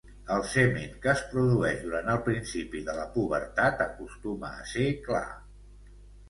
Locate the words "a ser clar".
4.57-5.23